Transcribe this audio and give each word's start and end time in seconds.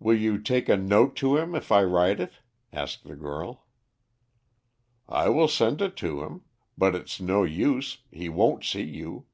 "Will 0.00 0.16
you 0.18 0.42
take 0.42 0.68
a 0.68 0.76
note 0.76 1.14
to 1.18 1.36
him 1.36 1.54
if 1.54 1.70
I 1.70 1.84
write 1.84 2.18
it?" 2.18 2.40
asked 2.72 3.04
the 3.04 3.14
girl. 3.14 3.62
"I 5.08 5.28
will 5.28 5.46
send 5.46 5.80
it 5.80 5.90
in 5.90 5.94
to 5.98 6.24
him; 6.24 6.40
but 6.76 6.96
it's 6.96 7.20
no 7.20 7.44
use, 7.44 7.98
he 8.10 8.28
won't 8.28 8.64
see 8.64 8.82
you. 8.82 9.26